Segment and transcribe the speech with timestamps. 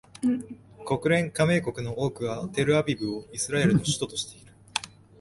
[0.83, 4.51] 国連加盟国の多くはテルアビブをイスラエルの首都としている